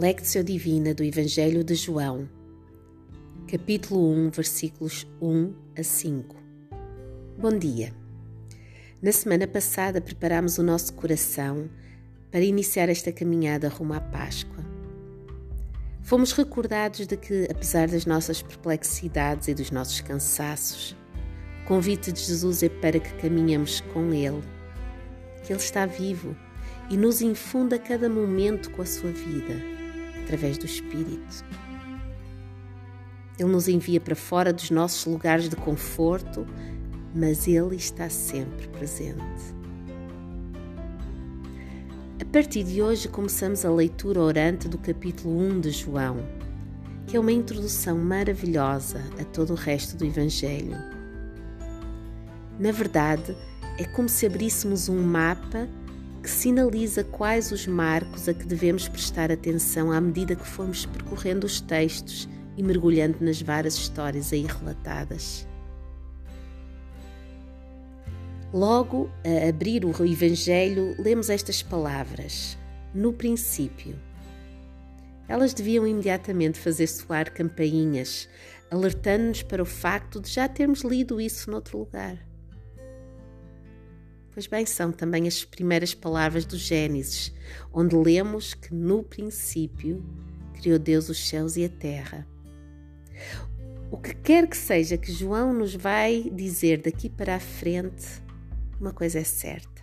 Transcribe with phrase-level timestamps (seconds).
[0.00, 2.28] Lectio Divina do Evangelho de João,
[3.50, 6.36] capítulo 1, versículos 1 a 5.
[7.36, 7.92] Bom dia.
[9.02, 11.68] Na semana passada preparámos o nosso coração
[12.30, 14.64] para iniciar esta caminhada rumo à Páscoa.
[16.00, 20.96] Fomos recordados de que, apesar das nossas perplexidades e dos nossos cansaços,
[21.64, 24.44] o convite de Jesus é para que caminhemos com Ele,
[25.42, 26.36] que Ele está vivo
[26.88, 29.76] e nos infunda a cada momento com a sua vida
[30.28, 31.42] através do Espírito.
[33.38, 36.46] Ele nos envia para fora dos nossos lugares de conforto,
[37.14, 39.56] mas Ele está sempre presente.
[42.20, 46.18] A partir de hoje começamos a leitura orante do capítulo 1 de João,
[47.06, 50.76] que é uma introdução maravilhosa a todo o resto do Evangelho.
[52.58, 53.34] Na verdade,
[53.78, 55.66] é como se abríssemos um mapa
[56.22, 61.46] que sinaliza quais os marcos a que devemos prestar atenção à medida que formos percorrendo
[61.46, 65.46] os textos e mergulhando nas várias histórias aí relatadas.
[68.52, 72.58] Logo, a abrir o Evangelho, lemos estas palavras:
[72.94, 73.94] No princípio.
[75.28, 78.26] Elas deviam imediatamente fazer soar campainhas,
[78.70, 82.27] alertando-nos para o facto de já termos lido isso noutro lugar.
[84.38, 87.34] Pois bem, são também as primeiras palavras do Gênesis,
[87.72, 90.00] onde lemos que no princípio
[90.54, 92.24] criou Deus os céus e a terra.
[93.90, 98.22] O que quer que seja que João nos vai dizer daqui para a frente,
[98.80, 99.82] uma coisa é certa.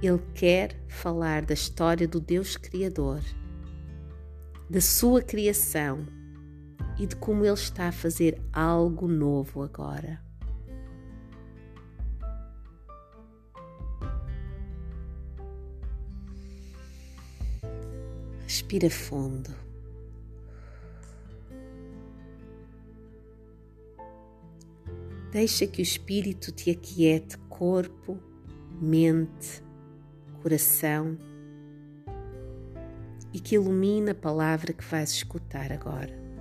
[0.00, 3.24] Ele quer falar da história do Deus Criador,
[4.70, 6.06] da sua criação
[6.96, 10.22] e de como ele está a fazer algo novo agora.
[18.52, 19.50] Respira fundo.
[25.30, 28.18] Deixa que o Espírito te aquiete corpo,
[28.78, 29.64] mente,
[30.42, 31.16] coração
[33.32, 36.31] e que ilumine a palavra que vais escutar agora.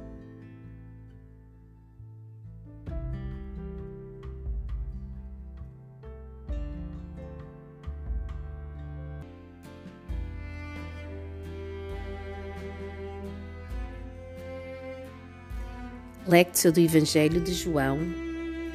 [16.32, 18.00] Lectio do Evangelho de João,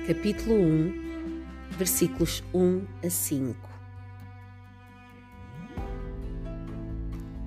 [0.06, 3.56] capítulo 1, versículos 1 a 5.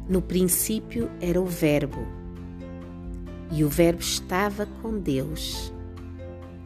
[0.09, 2.07] No princípio era o Verbo,
[3.51, 5.71] e o Verbo estava com Deus,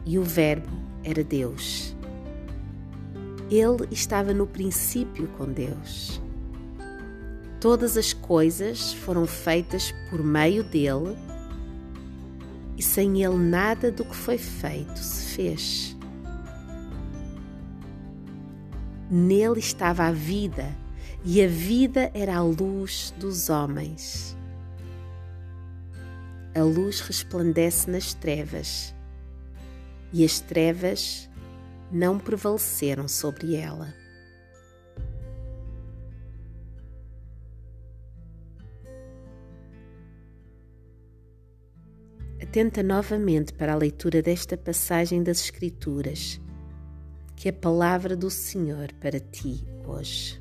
[0.06, 1.94] e o Verbo era Deus.
[3.50, 6.18] Ele estava no princípio com Deus.
[7.60, 11.14] Todas as coisas foram feitas por meio dele
[12.84, 15.96] sem ele nada do que foi feito se fez.
[19.10, 20.66] Nele estava a vida,
[21.24, 24.36] e a vida era a luz dos homens.
[26.54, 28.94] A luz resplandece nas trevas,
[30.12, 31.28] e as trevas
[31.90, 34.03] não prevaleceram sobre ela.
[42.54, 46.40] Atenta novamente para a leitura desta passagem das Escrituras,
[47.34, 50.40] que é a palavra do Senhor para ti hoje.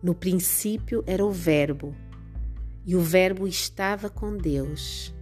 [0.00, 1.96] No princípio era o Verbo,
[2.86, 5.12] e o Verbo estava com Deus,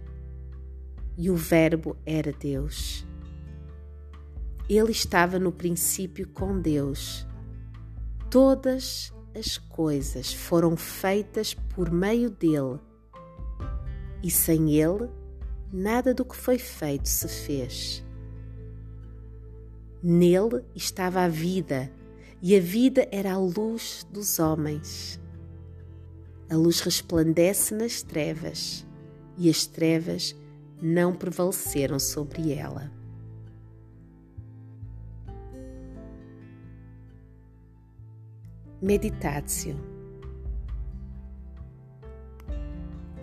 [1.17, 3.03] e o Verbo era Deus.
[4.69, 7.25] Ele estava no princípio com Deus.
[8.29, 12.79] Todas as coisas foram feitas por meio dele
[14.23, 15.09] e sem ele,
[15.71, 18.03] nada do que foi feito se fez.
[20.01, 21.91] Nele estava a vida,
[22.41, 25.19] e a vida era a luz dos homens.
[26.49, 28.85] A luz resplandece nas trevas,
[29.37, 30.35] e as trevas
[30.81, 32.91] não prevaleceram sobre ela.
[38.81, 39.98] Meditatio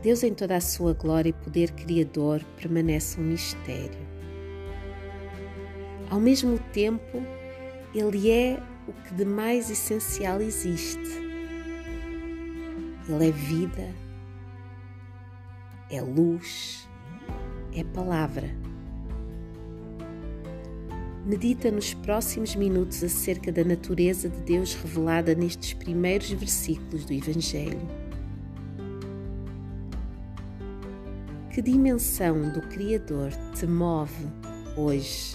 [0.06, 3.99] Deus, em toda a sua glória e poder criador, permanece um mistério.
[6.08, 7.20] Ao mesmo tempo,
[7.93, 11.00] Ele é o que de mais essencial existe.
[13.08, 13.93] Ele é vida,
[15.91, 16.88] é luz,
[17.75, 18.49] é palavra.
[21.25, 28.06] Medita nos próximos minutos acerca da natureza de Deus revelada nestes primeiros versículos do Evangelho
[31.56, 34.12] Que dimensão do Criador te move
[34.76, 35.35] hoje?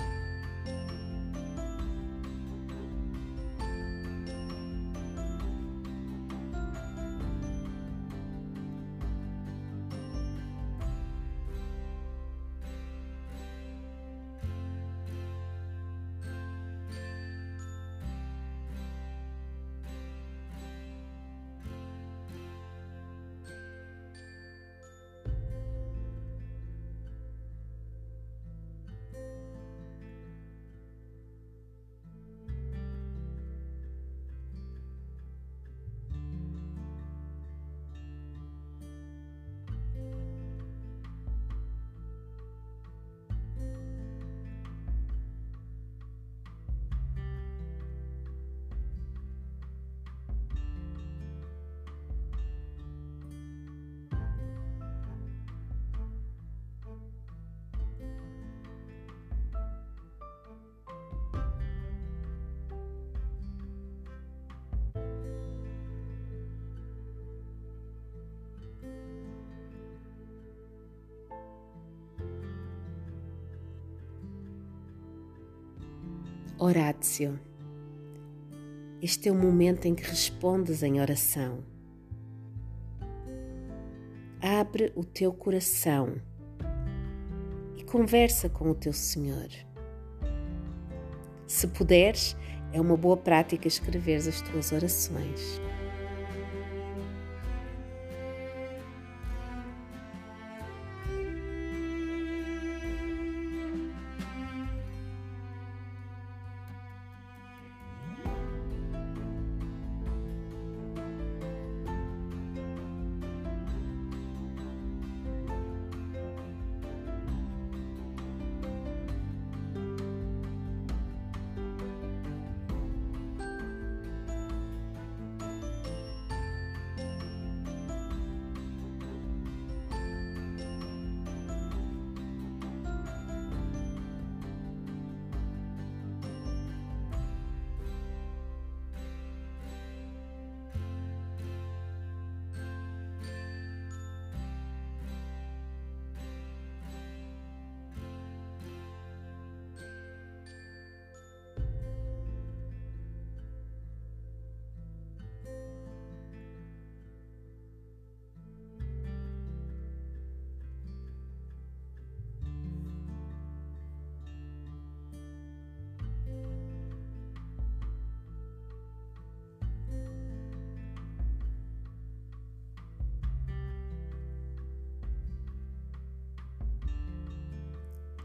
[76.64, 77.40] Horácio.
[79.02, 81.64] Este é o momento em que respondes em oração.
[84.40, 86.22] Abre o teu coração
[87.76, 89.48] e conversa com o teu Senhor.
[91.48, 92.38] Se puderes,
[92.72, 95.60] é uma boa prática escrever as tuas orações.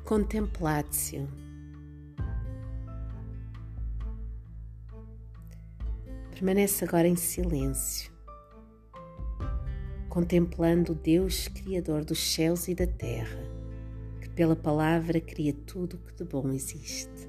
[0.07, 1.29] Contemplatio.
[6.31, 8.13] Permanece agora em silêncio,
[10.09, 13.43] contemplando o Deus Criador dos céus e da terra,
[14.21, 17.29] que pela palavra cria tudo o que de bom existe.